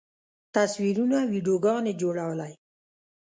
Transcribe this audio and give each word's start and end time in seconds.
تصویرونه، 0.55 1.19
ویډیوګانې 1.31 1.93
جوړولی 2.01 2.53